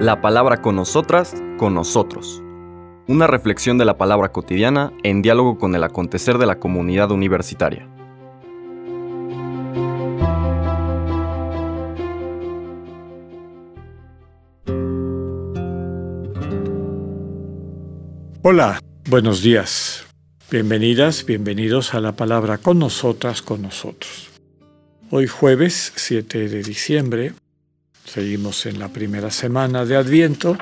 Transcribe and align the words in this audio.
La 0.00 0.20
palabra 0.20 0.60
con 0.60 0.76
nosotras, 0.76 1.34
con 1.56 1.74
nosotros. 1.74 2.42
Una 3.06 3.26
reflexión 3.26 3.78
de 3.78 3.84
la 3.84 3.98
palabra 3.98 4.32
cotidiana 4.32 4.92
en 5.02 5.22
diálogo 5.22 5.58
con 5.58 5.74
el 5.74 5.84
acontecer 5.84 6.38
de 6.38 6.46
la 6.46 6.58
comunidad 6.58 7.10
universitaria. 7.10 7.88
Hola, 18.42 18.78
buenos 19.08 19.42
días. 19.42 20.04
Bienvenidas, 20.50 21.24
bienvenidos 21.24 21.94
a 21.94 22.00
la 22.00 22.12
palabra 22.12 22.58
con 22.58 22.78
nosotras, 22.78 23.40
con 23.40 23.62
nosotros. 23.62 24.28
Hoy 25.10 25.26
jueves 25.26 25.92
7 25.96 26.48
de 26.48 26.62
diciembre, 26.62 27.32
seguimos 28.04 28.66
en 28.66 28.78
la 28.78 28.88
primera 28.88 29.30
semana 29.30 29.84
de 29.84 29.96
Adviento. 29.96 30.56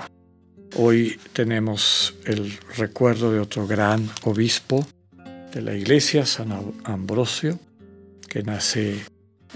Hoy 0.77 1.19
tenemos 1.33 2.15
el 2.25 2.59
recuerdo 2.77 3.33
de 3.33 3.41
otro 3.41 3.67
gran 3.67 4.09
obispo 4.23 4.87
de 5.53 5.61
la 5.61 5.75
iglesia, 5.75 6.25
San 6.25 6.53
Ambrosio, 6.85 7.59
que 8.29 8.43
nace 8.43 9.01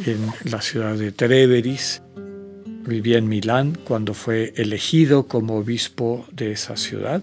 en 0.05 0.30
la 0.45 0.61
ciudad 0.61 0.95
de 0.95 1.13
Treveris, 1.13 2.03
vivía 2.87 3.19
en 3.19 3.29
Milán 3.29 3.79
cuando 3.85 4.13
fue 4.13 4.53
elegido 4.57 5.27
como 5.27 5.57
obispo 5.57 6.27
de 6.33 6.53
esa 6.53 6.77
ciudad 6.77 7.23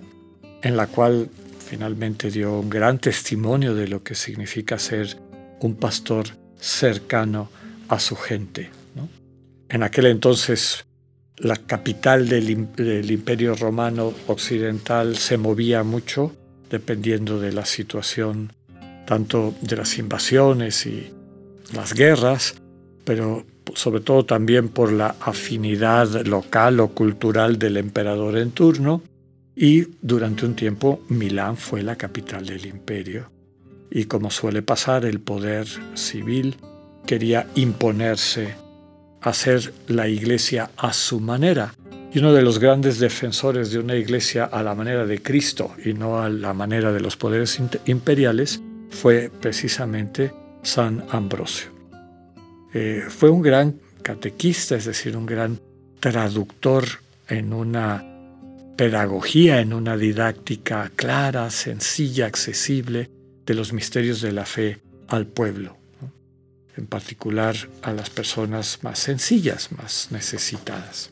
en 0.63 0.77
la 0.77 0.87
cual 0.87 1.29
finalmente 1.59 2.31
dio 2.31 2.59
un 2.59 2.69
gran 2.69 2.97
testimonio 2.99 3.75
de 3.75 3.87
lo 3.87 4.01
que 4.01 4.15
significa 4.15 4.79
ser 4.79 5.17
un 5.59 5.75
pastor 5.75 6.27
cercano 6.59 7.49
a 7.89 7.99
su 7.99 8.15
gente. 8.15 8.71
En 9.73 9.81
aquel 9.81 10.05
entonces 10.05 10.85
la 11.35 11.55
capital 11.55 12.29
del, 12.29 12.51
imperio 13.09 13.55
romano 13.55 14.13
occidental 14.27 15.17
se 15.17 15.39
movía 15.39 15.81
mucho 15.81 16.31
dependiendo 16.69 17.39
de 17.39 17.53
la 17.53 17.65
situación 17.65 18.53
tanto 19.07 19.55
de 19.61 19.75
las 19.75 19.97
invasiones 19.97 20.85
y 20.85 21.11
las 21.73 21.95
guerras, 21.95 22.53
pero 23.03 23.47
sobre 23.73 24.01
todo 24.01 24.25
también 24.25 24.69
por 24.69 24.91
la 24.91 25.15
afinidad 25.19 26.23
local 26.23 26.79
o 26.79 26.89
cultural 26.89 27.57
del 27.57 27.77
emperador 27.77 28.37
en 28.37 28.51
turno 28.51 29.01
y 29.55 29.87
durante 30.03 30.45
un 30.45 30.55
tiempo 30.55 31.01
Milán 31.09 31.57
fue 31.57 31.81
la 31.81 31.95
capital 31.95 32.45
del 32.45 32.67
imperio. 32.67 33.31
Y 33.89 34.05
como 34.05 34.29
suele 34.29 34.61
pasar, 34.61 35.03
el 35.03 35.19
poder 35.19 35.65
civil 35.95 36.57
quería 37.07 37.47
imponerse, 37.55 38.61
hacer 39.23 39.73
la 39.87 40.07
iglesia 40.07 40.71
a 40.77 40.93
su 40.93 41.19
manera. 41.19 41.73
Y 42.13 42.19
uno 42.19 42.33
de 42.33 42.43
los 42.43 42.59
grandes 42.59 42.99
defensores 42.99 43.71
de 43.71 43.79
una 43.79 43.95
iglesia 43.95 44.45
a 44.45 44.61
la 44.61 44.75
manera 44.75 45.05
de 45.05 45.21
Cristo 45.21 45.73
y 45.83 45.93
no 45.93 46.21
a 46.21 46.29
la 46.29 46.53
manera 46.53 46.91
de 46.91 46.99
los 46.99 47.17
poderes 47.17 47.59
imperiales 47.85 48.61
fue 48.91 49.31
precisamente 49.41 50.31
San 50.61 51.03
Ambrosio. 51.09 51.69
Eh, 52.73 53.05
fue 53.09 53.29
un 53.29 53.41
gran 53.41 53.79
catequista, 54.03 54.75
es 54.75 54.85
decir, 54.85 55.17
un 55.17 55.25
gran 55.25 55.59
traductor 55.99 56.85
en 57.27 57.53
una 57.53 58.13
pedagogía 58.75 59.59
en 59.59 59.73
una 59.73 59.97
didáctica 59.97 60.91
clara, 60.95 61.49
sencilla, 61.49 62.25
accesible 62.25 63.09
de 63.45 63.53
los 63.53 63.73
misterios 63.73 64.21
de 64.21 64.31
la 64.31 64.45
fe 64.45 64.79
al 65.07 65.27
pueblo, 65.27 65.77
en 66.77 66.87
particular 66.87 67.55
a 67.81 67.91
las 67.93 68.09
personas 68.09 68.79
más 68.83 68.99
sencillas, 68.99 69.71
más 69.71 70.07
necesitadas. 70.11 71.11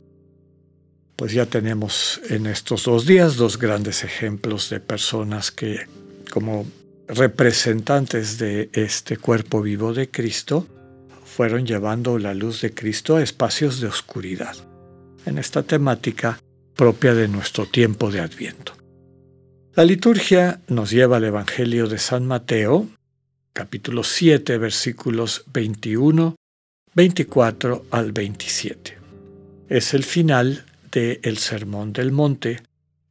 Pues 1.15 1.33
ya 1.33 1.45
tenemos 1.45 2.19
en 2.29 2.47
estos 2.47 2.85
dos 2.85 3.05
días 3.05 3.35
dos 3.35 3.59
grandes 3.59 4.03
ejemplos 4.03 4.69
de 4.69 4.79
personas 4.79 5.51
que, 5.51 5.87
como 6.31 6.65
representantes 7.07 8.37
de 8.37 8.69
este 8.73 9.17
cuerpo 9.17 9.61
vivo 9.61 9.93
de 9.93 10.09
Cristo, 10.09 10.67
fueron 11.25 11.65
llevando 11.65 12.17
la 12.17 12.33
luz 12.33 12.61
de 12.61 12.73
Cristo 12.73 13.17
a 13.17 13.23
espacios 13.23 13.79
de 13.79 13.87
oscuridad. 13.87 14.55
En 15.25 15.37
esta 15.37 15.61
temática 15.63 16.39
propia 16.75 17.13
de 17.13 17.27
nuestro 17.27 17.67
tiempo 17.67 18.09
de 18.09 18.21
Adviento. 18.21 18.73
La 19.75 19.85
liturgia 19.85 20.61
nos 20.67 20.91
lleva 20.91 21.17
al 21.17 21.23
Evangelio 21.25 21.87
de 21.87 21.99
San 21.99 22.25
Mateo, 22.25 22.87
capítulo 23.53 24.03
7, 24.03 24.57
versículos 24.57 25.43
21, 25.53 26.35
24 26.93 27.85
al 27.91 28.11
27. 28.11 28.97
Es 29.69 29.93
el 29.93 30.03
final 30.03 30.65
del 30.91 31.37
Sermón 31.37 31.93
del 31.93 32.11
Monte 32.11 32.61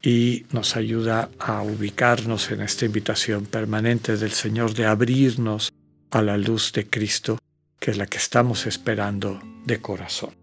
y 0.02 0.46
nos 0.52 0.76
ayuda 0.76 1.30
a 1.38 1.62
ubicarnos 1.62 2.50
en 2.50 2.62
esta 2.62 2.86
invitación 2.86 3.46
permanente 3.46 4.16
del 4.16 4.32
Señor 4.32 4.74
de 4.74 4.86
abrirnos 4.86 5.72
a 6.10 6.22
la 6.22 6.36
luz 6.36 6.72
de 6.72 6.88
Cristo, 6.88 7.38
que 7.78 7.90
es 7.90 7.98
la 7.98 8.06
que 8.06 8.18
estamos 8.18 8.66
esperando 8.66 9.40
de 9.64 9.80
corazón. 9.80 10.34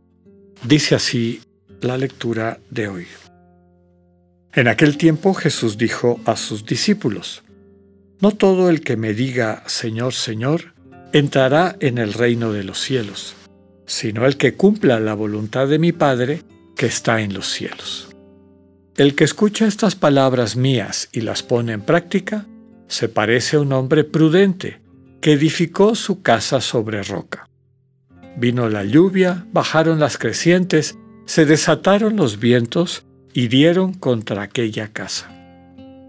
Dice 0.63 0.95
así 0.95 1.41
la 1.81 1.97
lectura 1.97 2.59
de 2.69 2.87
hoy. 2.87 3.07
En 4.53 4.67
aquel 4.67 4.97
tiempo 4.97 5.33
Jesús 5.33 5.77
dijo 5.77 6.19
a 6.25 6.35
sus 6.35 6.65
discípulos, 6.65 7.43
No 8.19 8.31
todo 8.31 8.69
el 8.69 8.81
que 8.81 8.97
me 8.97 9.13
diga 9.13 9.63
Señor, 9.67 10.13
Señor, 10.13 10.73
entrará 11.13 11.75
en 11.79 11.97
el 11.99 12.13
reino 12.13 12.51
de 12.51 12.63
los 12.63 12.79
cielos, 12.79 13.35
sino 13.85 14.25
el 14.25 14.37
que 14.37 14.55
cumpla 14.55 14.99
la 14.99 15.13
voluntad 15.13 15.67
de 15.67 15.77
mi 15.77 15.91
Padre 15.91 16.41
que 16.75 16.87
está 16.87 17.21
en 17.21 17.33
los 17.33 17.47
cielos. 17.47 18.09
El 18.95 19.13
que 19.13 19.23
escucha 19.23 19.67
estas 19.67 19.95
palabras 19.95 20.55
mías 20.55 21.09
y 21.11 21.21
las 21.21 21.43
pone 21.43 21.73
en 21.73 21.81
práctica, 21.81 22.47
se 22.87 23.09
parece 23.09 23.57
a 23.57 23.59
un 23.59 23.71
hombre 23.73 24.03
prudente 24.03 24.81
que 25.21 25.33
edificó 25.33 25.93
su 25.93 26.23
casa 26.23 26.61
sobre 26.61 27.03
roca. 27.03 27.47
Vino 28.37 28.69
la 28.69 28.83
lluvia, 28.83 29.45
bajaron 29.51 29.99
las 29.99 30.17
crecientes, 30.17 30.97
se 31.25 31.45
desataron 31.45 32.15
los 32.15 32.39
vientos 32.39 33.05
y 33.33 33.47
dieron 33.47 33.93
contra 33.93 34.41
aquella 34.41 34.87
casa. 34.93 35.29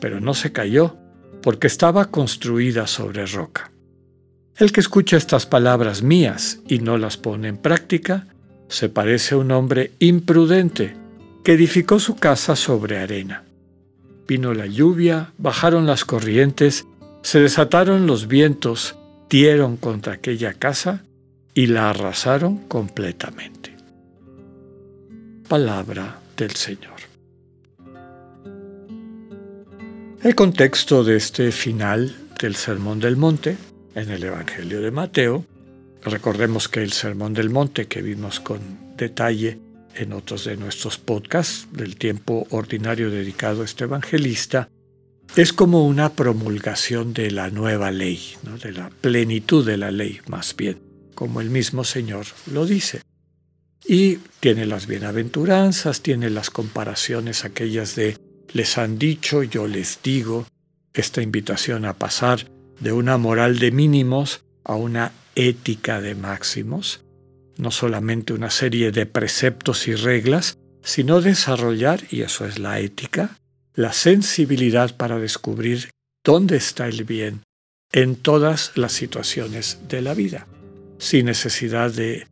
Pero 0.01 0.21
no 0.21 0.33
se 0.35 0.53
cayó, 0.53 0.97
porque 1.48 1.66
estaba 1.66 2.10
construida 2.10 2.86
sobre 2.86 3.25
roca. 3.25 3.70
El 4.54 4.70
que 4.70 4.81
escucha 4.81 5.16
estas 5.16 5.47
palabras 5.47 6.03
mías 6.03 6.59
y 6.69 6.81
no 6.81 6.98
las 6.98 7.16
pone 7.16 7.48
en 7.48 7.56
práctica, 7.56 8.26
se 8.69 8.91
parece 8.91 9.34
a 9.34 9.38
un 9.38 9.50
hombre 9.53 9.92
imprudente 9.98 10.94
que 11.42 11.54
edificó 11.54 12.00
su 12.00 12.16
casa 12.16 12.54
sobre 12.54 12.98
arena. 12.98 13.44
Vino 14.26 14.53
la 14.53 14.66
lluvia, 14.66 15.32
bajaron 15.38 15.86
las 15.86 16.04
corrientes, 16.04 16.86
se 17.22 17.41
desataron 17.41 18.06
los 18.06 18.28
vientos, 18.28 18.97
dieron 19.30 19.78
contra 19.78 20.12
aquella 20.12 20.53
casa 20.53 21.03
y 21.54 21.69
la 21.69 21.88
arrasaron 21.88 22.59
completamente 22.69 23.75
palabra 25.48 26.19
del 26.36 26.50
Señor. 26.50 27.08
El 30.21 30.34
contexto 30.34 31.05
de 31.05 31.17
este 31.17 31.53
final 31.53 32.12
del 32.41 32.56
Sermón 32.56 32.99
del 32.99 33.17
Monte 33.17 33.56
en 33.95 34.11
el 34.11 34.25
Evangelio 34.25 34.81
de 34.81 34.91
Mateo, 34.91 35.47
recordemos 36.03 36.69
que 36.69 36.83
el 36.83 36.91
Sermón 36.93 37.34
del 37.34 37.51
Monte 37.51 37.87
que 37.87 38.03
vimos 38.03 38.41
con 38.41 38.97
detalle 38.97 39.61
en 39.95 40.12
otros 40.12 40.45
de 40.45 40.57
nuestros 40.57 40.99
podcasts 40.99 41.69
del 41.71 41.95
tiempo 41.95 42.49
ordinario 42.51 43.11
dedicado 43.11 43.62
a 43.62 43.65
este 43.65 43.84
evangelista, 43.84 44.71
es 45.37 45.53
como 45.53 45.87
una 45.87 46.12
promulgación 46.15 47.15
de 47.15 47.31
la 47.31 47.51
nueva 47.51 47.93
ley, 47.93 48.21
de 48.61 48.73
la 48.73 48.91
plenitud 48.91 49.65
de 49.65 49.77
la 49.77 49.93
ley 49.93 50.19
más 50.27 50.57
bien, 50.57 50.81
como 51.15 51.41
el 51.41 51.49
mismo 51.49 51.84
Señor 51.84 52.27
lo 52.53 52.67
dice. 52.67 53.03
Y 53.87 54.17
tiene 54.41 54.67
las 54.67 54.89
bienaventuranzas, 54.89 56.03
tiene 56.03 56.28
las 56.28 56.51
comparaciones 56.51 57.45
aquellas 57.45 57.95
de 57.95 58.16
les 58.53 58.78
han 58.78 58.98
dicho, 58.98 59.42
yo 59.42 59.66
les 59.66 60.00
digo, 60.03 60.47
esta 60.92 61.22
invitación 61.22 61.84
a 61.84 61.95
pasar 61.95 62.50
de 62.80 62.92
una 62.92 63.18
moral 63.18 63.59
de 63.59 63.71
mínimos 63.71 64.45
a 64.65 64.74
una 64.74 65.12
ética 65.34 66.00
de 66.00 66.15
máximos, 66.15 67.04
no 67.56 67.71
solamente 67.71 68.33
una 68.33 68.50
serie 68.50 68.91
de 68.92 69.06
preceptos 69.06 69.89
y 69.89 69.95
reglas, 69.95 70.59
sino 70.83 71.21
desarrollar, 71.21 72.03
y 72.10 72.22
eso 72.22 72.47
es 72.47 72.59
la 72.59 72.80
ética, 72.80 73.36
la 73.74 73.92
sensibilidad 73.92 74.97
para 74.97 75.18
descubrir 75.18 75.91
dónde 76.24 76.56
está 76.56 76.89
el 76.89 77.04
bien 77.04 77.42
en 77.92 78.16
todas 78.16 78.72
las 78.77 78.92
situaciones 78.92 79.78
de 79.89 80.03
la 80.03 80.15
vida, 80.15 80.47
sin 80.98 81.27
necesidad 81.27 81.92
de 81.92 82.27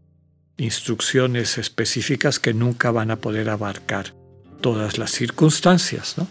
instrucciones 0.58 1.58
específicas 1.58 2.38
que 2.38 2.54
nunca 2.54 2.90
van 2.90 3.10
a 3.10 3.16
poder 3.16 3.48
abarcar 3.48 4.15
todas 4.60 4.98
las 4.98 5.10
circunstancias. 5.10 6.14
¿no? 6.18 6.28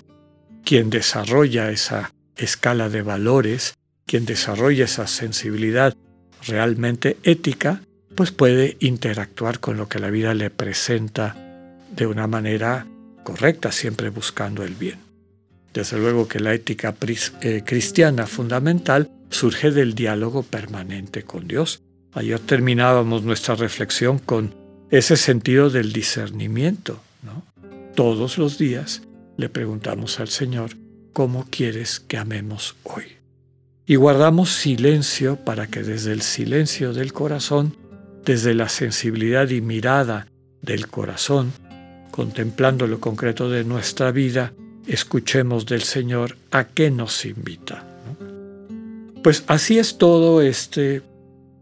Quien 0.63 0.89
desarrolla 0.89 1.71
esa 1.71 2.13
escala 2.35 2.89
de 2.89 3.01
valores, 3.01 3.75
quien 4.05 4.25
desarrolla 4.25 4.85
esa 4.85 5.07
sensibilidad 5.07 5.95
realmente 6.45 7.17
ética, 7.23 7.81
pues 8.15 8.31
puede 8.31 8.77
interactuar 8.79 9.59
con 9.59 9.77
lo 9.77 9.89
que 9.89 9.99
la 9.99 10.09
vida 10.09 10.33
le 10.33 10.49
presenta 10.49 11.35
de 11.95 12.07
una 12.07 12.27
manera 12.27 12.87
correcta, 13.23 13.71
siempre 13.71 14.09
buscando 14.09 14.63
el 14.63 14.75
bien. 14.75 14.99
Desde 15.73 15.97
luego 15.97 16.27
que 16.27 16.39
la 16.39 16.53
ética 16.53 16.95
eh, 17.41 17.63
cristiana 17.65 18.27
fundamental 18.27 19.11
surge 19.29 19.71
del 19.71 19.93
diálogo 19.93 20.43
permanente 20.43 21.23
con 21.23 21.47
Dios. 21.47 21.81
Ayer 22.13 22.39
terminábamos 22.39 23.23
nuestra 23.23 23.55
reflexión 23.55 24.19
con 24.19 24.55
ese 24.89 25.17
sentido 25.17 25.69
del 25.69 25.91
discernimiento. 25.91 27.01
Todos 27.95 28.37
los 28.37 28.57
días 28.57 29.03
le 29.37 29.47
preguntamos 29.47 30.19
al 30.19 30.27
Señor, 30.27 30.71
¿cómo 31.13 31.47
quieres 31.49 32.01
que 32.01 32.17
amemos 32.17 32.75
hoy? 32.83 33.05
Y 33.85 33.95
guardamos 33.95 34.49
silencio 34.49 35.37
para 35.37 35.67
que 35.67 35.81
desde 35.81 36.11
el 36.11 36.21
silencio 36.21 36.91
del 36.91 37.13
corazón, 37.13 37.77
desde 38.25 38.53
la 38.53 38.67
sensibilidad 38.67 39.49
y 39.49 39.61
mirada 39.61 40.27
del 40.61 40.87
corazón, 40.87 41.53
contemplando 42.11 42.85
lo 42.85 42.99
concreto 42.99 43.49
de 43.49 43.63
nuestra 43.63 44.11
vida, 44.11 44.51
escuchemos 44.87 45.65
del 45.65 45.83
Señor 45.83 46.35
a 46.51 46.65
qué 46.65 46.91
nos 46.91 47.23
invita. 47.23 47.85
Pues 49.23 49.45
así 49.47 49.79
es 49.79 49.97
todo 49.97 50.41
este 50.41 51.01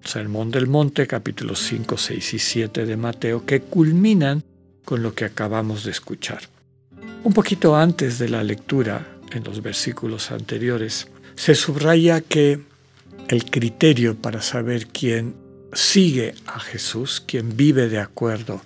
Sermón 0.03 0.49
del 0.49 0.65
Monte, 0.65 1.05
capítulos 1.05 1.59
5, 1.59 1.95
6 1.95 2.33
y 2.33 2.39
7 2.39 2.85
de 2.87 2.97
Mateo, 2.97 3.45
que 3.45 3.61
culminan 3.61 4.42
con 4.85 5.03
lo 5.03 5.13
que 5.13 5.25
acabamos 5.25 5.83
de 5.83 5.91
escuchar. 5.91 6.41
Un 7.23 7.33
poquito 7.33 7.75
antes 7.75 8.19
de 8.19 8.29
la 8.29 8.43
lectura, 8.43 9.07
en 9.31 9.43
los 9.43 9.61
versículos 9.61 10.31
anteriores, 10.31 11.07
se 11.35 11.55
subraya 11.55 12.21
que 12.21 12.59
el 13.29 13.45
criterio 13.45 14.15
para 14.15 14.41
saber 14.41 14.87
quién 14.87 15.35
sigue 15.73 16.35
a 16.45 16.59
Jesús, 16.59 17.23
quien 17.25 17.55
vive 17.55 17.89
de 17.89 17.99
acuerdo 17.99 18.61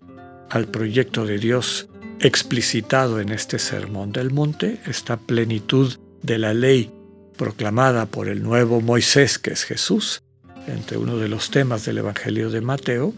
al 0.50 0.68
proyecto 0.68 1.26
de 1.26 1.38
Dios 1.38 1.88
explicitado 2.20 3.20
en 3.20 3.30
este 3.30 3.60
Sermón 3.60 4.12
del 4.12 4.32
Monte, 4.32 4.80
esta 4.88 5.18
plenitud 5.18 5.98
de 6.24 6.38
la 6.38 6.54
ley 6.54 6.92
proclamada 7.38 8.08
por 8.08 8.28
el 8.28 8.42
nuevo 8.42 8.82
Moisés, 8.82 9.38
que 9.38 9.52
es 9.52 9.64
Jesús, 9.64 10.24
entre 10.66 10.98
uno 10.98 11.18
de 11.18 11.30
los 11.30 11.52
temas 11.52 11.86
del 11.86 12.00
Evangelio 12.00 12.50
de 12.50 12.62
Mateo, 12.62 13.14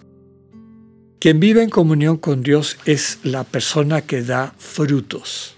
quien 1.19 1.39
vive 1.39 1.63
en 1.63 1.69
comunión 1.69 2.17
con 2.17 2.43
Dios 2.43 2.77
es 2.85 3.19
la 3.23 3.43
persona 3.43 4.01
que 4.01 4.21
da 4.21 4.53
frutos. 4.57 5.55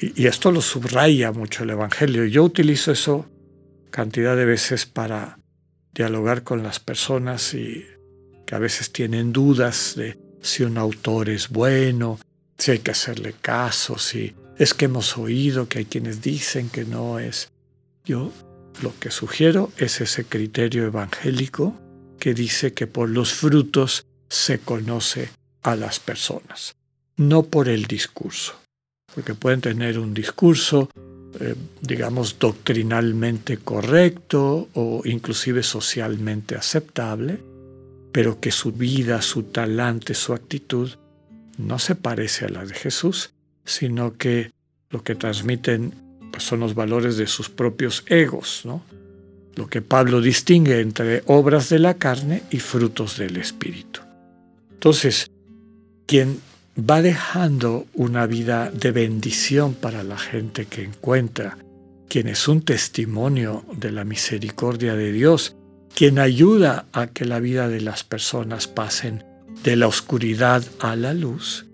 Y, 0.00 0.22
y, 0.22 0.26
esto 0.26 0.50
lo 0.50 0.60
subraya 0.60 1.32
mucho 1.32 1.62
el 1.62 1.70
Evangelio. 1.70 2.24
Yo 2.24 2.42
utilizo 2.42 2.92
eso 2.92 3.26
cantidad 3.90 4.36
de 4.36 4.44
veces 4.44 4.86
para 4.86 5.38
dialogar 5.94 6.42
con 6.42 6.62
las 6.62 6.80
personas 6.80 7.54
y 7.54 7.86
que 8.46 8.54
a 8.54 8.58
veces 8.58 8.90
tienen 8.90 9.32
dudas 9.32 9.94
de 9.96 10.18
si 10.40 10.64
un 10.64 10.78
autor 10.78 11.28
es 11.28 11.48
bueno, 11.50 12.18
si 12.58 12.72
hay 12.72 12.78
que 12.80 12.90
hacerle 12.90 13.34
caso, 13.40 13.98
si 13.98 14.34
es 14.58 14.74
que 14.74 14.86
hemos 14.86 15.16
oído 15.18 15.68
que 15.68 15.78
hay 15.78 15.84
quienes 15.84 16.22
dicen 16.22 16.68
que 16.68 16.84
no 16.84 17.18
es. 17.18 17.50
Yo 18.04 18.32
lo 18.82 18.98
que 18.98 19.10
sugiero 19.10 19.70
es 19.76 20.00
ese 20.00 20.24
criterio 20.24 20.84
evangélico 20.84 21.76
que 22.18 22.34
dice 22.34 22.72
que 22.72 22.86
por 22.86 23.08
los 23.08 23.32
frutos 23.32 24.06
se 24.32 24.60
conoce 24.60 25.28
a 25.62 25.76
las 25.76 26.00
personas, 26.00 26.74
no 27.18 27.42
por 27.42 27.68
el 27.68 27.84
discurso, 27.84 28.54
porque 29.14 29.34
pueden 29.34 29.60
tener 29.60 29.98
un 29.98 30.14
discurso, 30.14 30.88
eh, 31.38 31.54
digamos, 31.82 32.38
doctrinalmente 32.38 33.58
correcto 33.58 34.70
o 34.72 35.02
inclusive 35.04 35.62
socialmente 35.62 36.56
aceptable, 36.56 37.40
pero 38.10 38.40
que 38.40 38.50
su 38.52 38.72
vida, 38.72 39.20
su 39.20 39.42
talante, 39.42 40.14
su 40.14 40.32
actitud 40.32 40.90
no 41.58 41.78
se 41.78 41.94
parece 41.94 42.46
a 42.46 42.48
la 42.48 42.64
de 42.64 42.74
Jesús, 42.74 43.34
sino 43.66 44.16
que 44.16 44.50
lo 44.88 45.04
que 45.04 45.14
transmiten 45.14 45.92
pues, 46.30 46.42
son 46.42 46.60
los 46.60 46.74
valores 46.74 47.18
de 47.18 47.26
sus 47.26 47.50
propios 47.50 48.02
egos, 48.06 48.62
¿no? 48.64 48.82
lo 49.56 49.66
que 49.66 49.82
Pablo 49.82 50.22
distingue 50.22 50.80
entre 50.80 51.22
obras 51.26 51.68
de 51.68 51.80
la 51.80 51.98
carne 51.98 52.44
y 52.50 52.60
frutos 52.60 53.18
del 53.18 53.36
Espíritu. 53.36 54.00
Entonces, 54.82 55.30
quien 56.06 56.40
va 56.76 57.02
dejando 57.02 57.86
una 57.94 58.26
vida 58.26 58.68
de 58.72 58.90
bendición 58.90 59.74
para 59.74 60.02
la 60.02 60.18
gente 60.18 60.66
que 60.66 60.82
encuentra, 60.82 61.56
quien 62.08 62.26
es 62.26 62.48
un 62.48 62.62
testimonio 62.62 63.64
de 63.76 63.92
la 63.92 64.02
misericordia 64.02 64.96
de 64.96 65.12
Dios, 65.12 65.54
quien 65.94 66.18
ayuda 66.18 66.86
a 66.92 67.06
que 67.06 67.24
la 67.24 67.38
vida 67.38 67.68
de 67.68 67.80
las 67.80 68.02
personas 68.02 68.66
pasen 68.66 69.22
de 69.62 69.76
la 69.76 69.86
oscuridad 69.86 70.64
a 70.80 70.96
la 70.96 71.14
luz, 71.14 71.66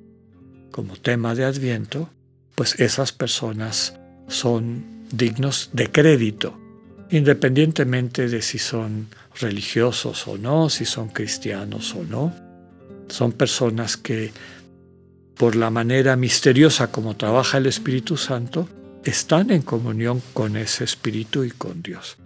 como 0.70 0.96
tema 0.96 1.34
de 1.34 1.46
Adviento, 1.46 2.10
pues 2.55 2.78
esas 2.78 3.12
personas 3.12 3.99
son 4.26 4.84
dignos 5.10 5.70
de 5.72 5.90
crédito, 5.90 6.60
independientemente 7.08 8.28
de 8.28 8.43
si 8.43 8.58
son 8.58 9.08
religiosos 9.40 10.28
o 10.28 10.37
no, 10.37 10.69
si 10.69 10.84
son 10.84 11.08
cristianos 11.08 11.94
o 11.94 12.05
no. 12.05 12.47
Son 13.08 13.32
personas 13.32 13.96
que, 13.96 14.32
por 15.34 15.56
la 15.56 15.70
manera 15.70 16.16
misteriosa 16.16 16.90
como 16.90 17.16
trabaja 17.16 17.58
el 17.58 17.66
Espíritu 17.66 18.16
Santo, 18.16 18.69
están 19.05 19.50
en 19.50 19.62
comunión 19.62 20.22
con 20.32 20.56
ese 20.56 20.84
Espíritu 20.84 21.44
y 21.44 21.50
con 21.50 21.82
Dios. 21.82 22.16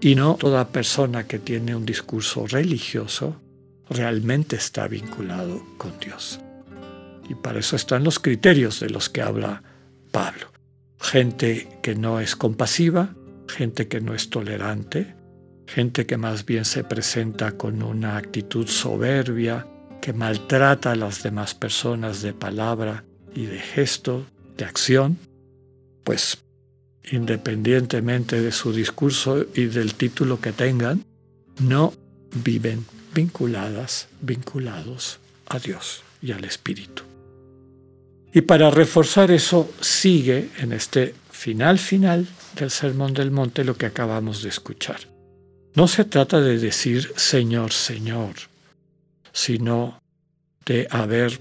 Y 0.00 0.14
no 0.14 0.36
toda 0.36 0.68
persona 0.68 1.26
que 1.26 1.38
tiene 1.38 1.74
un 1.76 1.84
discurso 1.84 2.46
religioso 2.46 3.36
realmente 3.88 4.56
está 4.56 4.88
vinculado 4.88 5.62
con 5.76 5.98
Dios. 5.98 6.40
Y 7.28 7.34
para 7.34 7.58
eso 7.60 7.76
están 7.76 8.04
los 8.04 8.18
criterios 8.18 8.80
de 8.80 8.90
los 8.90 9.08
que 9.08 9.22
habla 9.22 9.62
Pablo 10.10 10.50
gente 11.00 11.66
que 11.82 11.94
no 11.94 12.20
es 12.20 12.36
compasiva, 12.36 13.14
gente 13.48 13.88
que 13.88 14.00
no 14.00 14.14
es 14.14 14.30
tolerante, 14.30 15.16
gente 15.66 16.06
que 16.06 16.16
más 16.16 16.44
bien 16.44 16.64
se 16.64 16.84
presenta 16.84 17.52
con 17.52 17.82
una 17.82 18.16
actitud 18.16 18.66
soberbia, 18.66 19.66
que 20.00 20.12
maltrata 20.12 20.92
a 20.92 20.96
las 20.96 21.22
demás 21.22 21.54
personas 21.54 22.22
de 22.22 22.32
palabra 22.32 23.04
y 23.34 23.46
de 23.46 23.58
gesto, 23.58 24.26
de 24.56 24.64
acción, 24.64 25.18
pues 26.04 26.38
independientemente 27.10 28.40
de 28.40 28.52
su 28.52 28.72
discurso 28.72 29.46
y 29.54 29.66
del 29.66 29.94
título 29.94 30.40
que 30.40 30.52
tengan, 30.52 31.04
no 31.60 31.92
viven 32.44 32.84
vinculadas, 33.14 34.08
vinculados 34.20 35.18
a 35.46 35.58
Dios 35.58 36.02
y 36.22 36.32
al 36.32 36.44
Espíritu. 36.44 37.02
Y 38.32 38.42
para 38.42 38.70
reforzar 38.70 39.30
eso 39.30 39.72
sigue 39.80 40.50
en 40.58 40.72
este 40.72 41.14
final 41.30 41.78
final 41.78 42.28
del 42.54 42.70
Sermón 42.70 43.14
del 43.14 43.30
Monte 43.30 43.64
lo 43.64 43.76
que 43.76 43.86
acabamos 43.86 44.42
de 44.42 44.50
escuchar. 44.50 45.00
No 45.74 45.88
se 45.88 46.04
trata 46.04 46.40
de 46.40 46.58
decir 46.58 47.12
Señor, 47.16 47.72
Señor, 47.72 48.34
sino 49.32 50.00
de 50.64 50.86
haber 50.90 51.40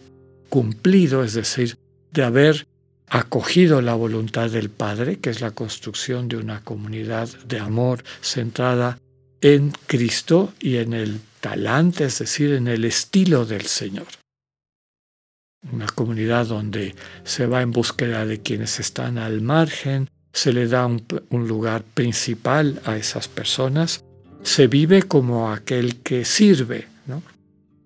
cumplido, 0.50 1.24
es 1.24 1.34
decir, 1.34 1.77
de 2.12 2.24
haber 2.24 2.67
acogido 3.08 3.81
la 3.81 3.96
voluntad 3.96 4.50
del 4.50 4.69
Padre, 4.69 5.19
que 5.19 5.29
es 5.29 5.41
la 5.41 5.51
construcción 5.51 6.27
de 6.27 6.38
una 6.38 6.62
comunidad 6.63 7.27
de 7.46 7.60
amor 7.60 8.03
centrada 8.22 9.00
en 9.41 9.72
Cristo 9.88 10.53
y 10.60 10.77
en 10.77 10.93
el 10.93 11.19
talante, 11.39 12.05
es 12.05 12.19
decir, 12.19 12.53
en 12.53 12.67
el 12.67 12.86
estilo 12.86 13.46
del 13.46 13.65
Señor. 13.65 14.08
Una 15.72 15.88
comunidad 15.88 16.48
donde 16.48 16.96
se 17.24 17.46
va 17.46 17.62
en 17.62 17.72
búsqueda 17.72 18.25
de 18.25 18.41
quienes 18.41 18.79
están 18.79 19.17
al 19.17 19.41
margen, 19.41 20.10
se 20.31 20.53
le 20.53 20.67
da 20.67 20.86
un, 20.86 21.48
lugar 21.48 21.84
principal 21.84 22.81
a 22.86 22.96
esas 22.96 23.27
personas, 23.27 24.03
se 24.43 24.67
vive 24.67 25.03
como 25.03 25.51
aquel 25.51 25.98
que 25.98 26.24
sirve, 26.24 26.88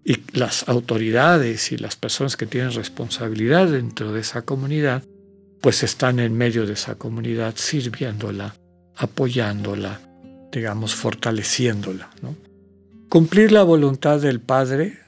Y 0.05 0.21
las 0.37 0.67
autoridades 0.67 1.71
y 1.71 1.77
las 1.77 1.95
personas 1.95 2.35
que 2.35 2.45
tienen 2.45 2.73
responsabilidad 2.73 3.69
dentro 3.69 4.11
de 4.11 4.19
esa 4.19 4.41
comunidad, 4.41 5.03
pues 5.61 5.83
están 5.83 6.19
en 6.19 6.33
medio 6.33 6.65
de 6.65 6.73
esa 6.73 6.95
comunidad 6.95 7.53
sirviéndola, 7.55 8.55
apoyándola, 8.95 10.01
digamos, 10.51 10.93
fortaleciéndola. 10.93 12.09
Cumplir 13.07 13.51
la 13.51 13.63
voluntad 13.63 14.19
del 14.19 14.41
Padre, 14.41 14.99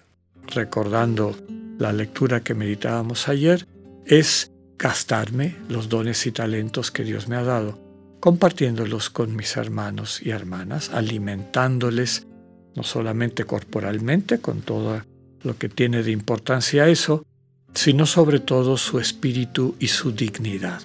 recordando 0.47 1.35
la 1.77 1.91
lectura 1.91 2.41
que 2.41 2.53
meditábamos 2.53 3.27
ayer, 3.27 3.67
es 4.05 4.51
gastarme 4.77 5.55
los 5.67 5.89
dones 5.89 6.25
y 6.25 6.31
talentos 6.31 6.91
que 6.91 7.03
Dios 7.03 7.27
me 7.27 7.35
ha 7.35 7.43
dado, 7.43 7.79
compartiéndolos 8.19 9.09
con 9.09 9.35
mis 9.35 9.57
hermanos 9.57 10.21
y 10.21 10.29
hermanas, 10.29 10.89
alimentándoles 10.93 12.27
no 12.75 12.83
solamente 12.83 13.45
corporalmente, 13.45 14.39
con 14.39 14.61
todo 14.61 15.01
lo 15.43 15.57
que 15.57 15.69
tiene 15.69 16.03
de 16.03 16.11
importancia 16.11 16.87
eso, 16.87 17.25
sino 17.73 18.05
sobre 18.05 18.39
todo 18.39 18.77
su 18.77 18.99
espíritu 18.99 19.75
y 19.79 19.87
su 19.87 20.11
dignidad, 20.11 20.81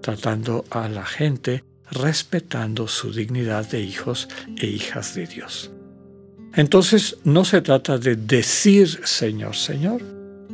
tratando 0.00 0.64
a 0.70 0.88
la 0.88 1.04
gente 1.04 1.64
respetando 1.90 2.86
su 2.86 3.12
dignidad 3.12 3.68
de 3.68 3.80
hijos 3.80 4.28
e 4.56 4.66
hijas 4.66 5.14
de 5.14 5.26
Dios. 5.26 5.70
Entonces 6.54 7.16
no 7.24 7.44
se 7.44 7.60
trata 7.60 7.98
de 7.98 8.16
decir 8.16 9.00
Señor, 9.04 9.56
Señor, 9.56 10.02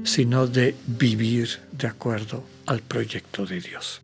sino 0.05 0.47
de 0.47 0.75
vivir 0.87 1.49
de 1.73 1.89
acuerdo 1.89 2.45
al 2.67 2.81
proyecto 2.81 3.47
de 3.47 3.61
Dios. 3.61 4.03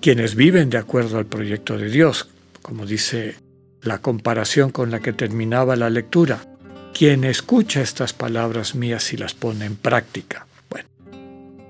Quienes 0.00 0.34
viven 0.34 0.70
de 0.70 0.78
acuerdo 0.78 1.18
al 1.18 1.26
proyecto 1.26 1.76
de 1.76 1.90
Dios, 1.90 2.28
como 2.62 2.86
dice 2.86 3.36
la 3.82 3.98
comparación 3.98 4.70
con 4.70 4.90
la 4.90 5.00
que 5.00 5.12
terminaba 5.12 5.76
la 5.76 5.90
lectura, 5.90 6.40
quien 6.92 7.24
escucha 7.24 7.80
estas 7.80 8.12
palabras 8.12 8.74
mías 8.74 9.12
y 9.12 9.16
las 9.16 9.34
pone 9.34 9.64
en 9.64 9.76
práctica. 9.76 10.46
Bueno, 10.68 10.88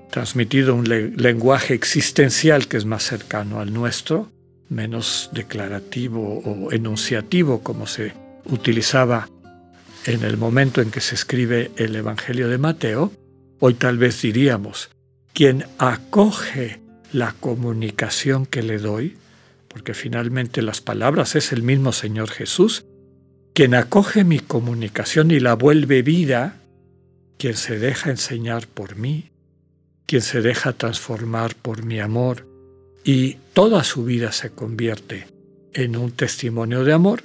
transmitido 0.09 0.75
un 0.75 0.87
lenguaje 0.87 1.73
existencial 1.73 2.67
que 2.67 2.77
es 2.77 2.85
más 2.85 3.03
cercano 3.03 3.59
al 3.59 3.73
nuestro, 3.73 4.29
menos 4.69 5.29
declarativo 5.33 6.39
o 6.39 6.71
enunciativo 6.71 7.61
como 7.61 7.87
se 7.87 8.13
utilizaba 8.45 9.29
en 10.05 10.23
el 10.23 10.37
momento 10.37 10.81
en 10.81 10.91
que 10.91 11.01
se 11.01 11.15
escribe 11.15 11.71
el 11.75 11.95
Evangelio 11.95 12.47
de 12.47 12.57
Mateo, 12.57 13.11
hoy 13.59 13.75
tal 13.75 13.97
vez 13.97 14.21
diríamos, 14.21 14.89
quien 15.33 15.65
acoge 15.77 16.81
la 17.13 17.35
comunicación 17.39 18.45
que 18.45 18.63
le 18.63 18.79
doy, 18.79 19.17
porque 19.71 19.93
finalmente 19.93 20.61
las 20.61 20.81
palabras 20.81 21.35
es 21.35 21.53
el 21.53 21.63
mismo 21.63 21.93
Señor 21.93 22.29
Jesús, 22.29 22.85
quien 23.53 23.73
acoge 23.73 24.25
mi 24.25 24.39
comunicación 24.39 25.31
y 25.31 25.39
la 25.39 25.55
vuelve 25.55 26.01
vida, 26.01 26.57
quien 27.37 27.55
se 27.55 27.79
deja 27.79 28.09
enseñar 28.09 28.67
por 28.67 28.97
mí, 28.97 29.31
quien 30.05 30.21
se 30.21 30.41
deja 30.41 30.73
transformar 30.73 31.55
por 31.55 31.85
mi 31.85 31.99
amor 31.99 32.47
y 33.05 33.37
toda 33.53 33.83
su 33.85 34.03
vida 34.03 34.33
se 34.33 34.51
convierte 34.51 35.27
en 35.73 35.95
un 35.95 36.11
testimonio 36.11 36.83
de 36.83 36.91
amor, 36.91 37.23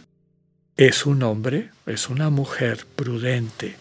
es 0.76 1.05
un 1.05 1.25
hombre, 1.25 1.71
es 1.85 2.09
una 2.09 2.31
mujer 2.31 2.87
prudente, 2.95 3.76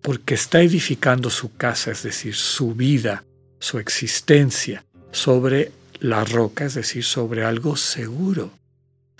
porque 0.00 0.34
está 0.34 0.62
edificando 0.62 1.28
su 1.28 1.54
casa, 1.54 1.90
es 1.90 2.02
decir, 2.02 2.34
su 2.34 2.74
vida, 2.74 3.24
su 3.58 3.78
existencia, 3.78 4.86
sobre 5.12 5.70
la 6.00 6.24
roca, 6.24 6.64
es 6.64 6.74
decir, 6.74 7.04
sobre 7.04 7.44
algo 7.44 7.76
seguro. 7.76 8.52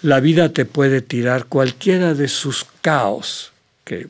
La 0.03 0.21
vida 0.21 0.53
te 0.53 0.65
puede 0.65 1.01
tirar 1.01 1.47
cualquiera 1.47 2.15
de 2.15 2.29
sus 2.29 2.67
caos, 2.83 3.53
que 3.85 4.09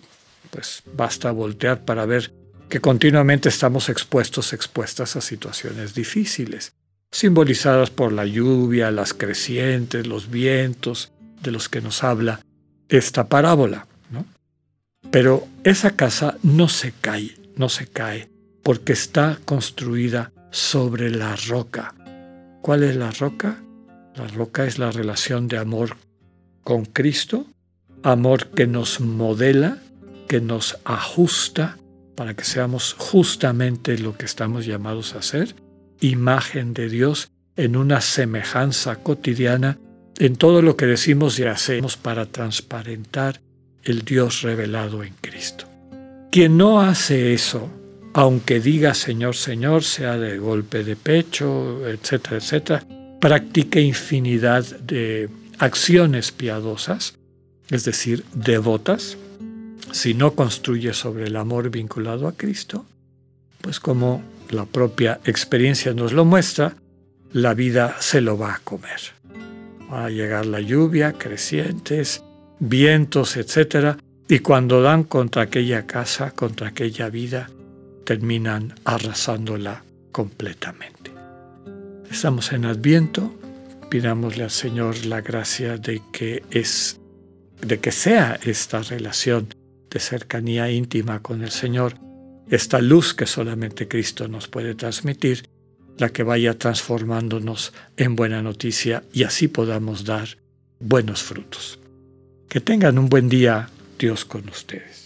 pues 0.51 0.83
basta 0.95 1.31
voltear 1.31 1.85
para 1.85 2.07
ver 2.07 2.33
que 2.69 2.81
continuamente 2.81 3.49
estamos 3.49 3.89
expuestos, 3.89 4.53
expuestas 4.53 5.17
a 5.17 5.21
situaciones 5.21 5.95
difíciles, 5.95 6.73
simbolizadas 7.13 7.91
por 7.91 8.13
la 8.13 8.27
lluvia, 8.27 8.91
las 8.91 9.15
crecientes, 9.15 10.07
los 10.07 10.31
vientos 10.31 11.13
de 11.43 11.53
los 11.53 11.69
que 11.69 11.81
nos 11.81 12.03
habla 12.03 12.41
esta 12.89 13.29
parábola. 13.29 13.87
¿no? 14.11 14.25
Pero 15.11 15.47
esa 15.65 15.93
casa 15.97 16.37
no 16.43 16.69
se 16.69 16.93
cae, 16.93 17.37
no 17.57 17.69
se 17.69 17.87
cae, 17.87 18.29
porque 18.63 18.93
está 18.93 19.39
construida 19.45 20.33
sobre 20.51 21.11
la 21.11 21.37
roca. 21.37 21.95
¿Cuál 22.67 22.83
es 22.83 22.97
la 22.97 23.13
roca? 23.13 23.63
La 24.17 24.27
roca 24.27 24.65
es 24.65 24.81
la 24.81 24.91
relación 24.91 25.47
de 25.47 25.57
amor 25.57 25.99
con 26.65 26.85
Cristo, 26.85 27.47
amor 28.03 28.49
que 28.49 28.67
nos 28.67 29.01
modela, 29.01 29.79
que 30.27 30.41
nos 30.41 30.77
ajusta 30.85 31.79
para 32.17 32.35
que 32.35 32.43
seamos 32.43 32.97
justamente 32.99 33.97
lo 33.99 34.17
que 34.17 34.25
estamos 34.25 34.67
llamados 34.67 35.15
a 35.15 35.23
ser, 35.23 35.55
imagen 36.01 36.75
de 36.75 36.89
Dios 36.89 37.31
en 37.55 37.77
una 37.77 38.01
semejanza 38.01 38.97
cotidiana 38.97 39.79
en 40.19 40.35
todo 40.35 40.61
lo 40.61 40.77
que 40.77 40.87
decimos 40.87 41.39
y 41.39 41.45
hacemos 41.45 41.97
para 41.97 42.27
transparentar 42.27 43.43
el 43.85 44.03
Dios 44.03 44.43
revelado 44.43 45.05
en 45.05 45.15
Cristo. 45.21 45.67
Quien 46.33 46.57
no 46.57 46.81
hace 46.81 47.33
eso 47.33 47.71
aunque 48.17 48.61
diga 48.61 48.95
Señor, 48.95 49.37
Señor, 49.37 49.85
sea 49.85 50.17
de 50.17 50.39
golpe 50.39 50.83
de 50.85 50.97
pecho, 50.97 51.87
etcétera, 51.87 52.39
etcétera, 52.39 52.83
practique 53.21 53.83
infinidad 53.83 54.65
de 54.79 55.29
acciones 55.59 56.33
piadosas, 56.33 57.19
es 57.69 57.85
decir, 57.85 58.25
devotas, 58.33 59.19
si 59.93 60.15
no 60.15 60.35
construye 60.35 60.95
sobre 60.95 61.27
el 61.27 61.37
amor 61.37 61.69
vinculado 61.69 62.27
a 62.27 62.33
Cristo, 62.33 62.87
pues 63.61 63.81
como 63.81 64.23
la 64.49 64.65
propia 64.65 65.21
experiencia 65.27 65.93
nos 65.93 66.15
lo 66.15 66.25
muestra, 66.25 66.75
la 67.35 67.53
vida 67.53 67.97
se 68.01 68.23
lo 68.23 68.39
va 68.39 68.55
a 68.55 68.61
comer. 68.61 69.01
Va 69.93 70.07
a 70.07 70.11
llegar 70.11 70.47
la 70.47 70.63
lluvia, 70.63 71.13
crecientes, 71.13 72.23
vientos, 72.61 73.37
etcétera, 73.37 73.99
y 74.27 74.39
cuando 74.39 74.81
dan 74.81 75.05
contra 75.05 75.43
aquella 75.43 75.87
casa, 75.87 76.31
contra 76.31 76.69
aquella 76.69 77.11
vida, 77.11 77.51
terminan 78.07 78.75
arrasándola 78.85 79.85
completamente. 80.13 81.11
Estamos 82.11 82.53
en 82.53 82.65
Adviento, 82.65 83.35
pidámosle 83.91 84.45
al 84.45 84.51
Señor 84.51 85.05
la 85.05 85.21
gracia 85.21 85.77
de 85.77 86.01
que 86.13 86.43
es 86.51 86.99
de 87.61 87.79
que 87.81 87.91
sea 87.91 88.39
esta 88.43 88.81
relación 88.83 89.49
de 89.91 89.99
cercanía 89.99 90.71
íntima 90.71 91.21
con 91.21 91.43
el 91.43 91.51
Señor, 91.51 91.95
esta 92.49 92.81
luz 92.81 93.13
que 93.13 93.27
solamente 93.27 93.89
Cristo 93.89 94.29
nos 94.29 94.47
puede 94.47 94.75
transmitir, 94.75 95.49
la 95.99 96.11
que 96.11 96.23
vaya 96.23 96.57
transformándonos 96.57 97.73
en 97.97 98.15
buena 98.15 98.43
noticia 98.43 99.03
y 99.13 99.25
así 99.25 99.49
podamos 99.49 100.05
dar 100.05 100.29
buenos 100.79 101.23
frutos. 101.23 101.79
Que 102.49 102.61
tengan 102.61 102.99
un 102.99 103.09
buen 103.09 103.29
día, 103.29 103.71
Dios 103.99 104.25
con 104.25 104.49
ustedes. 104.49 105.06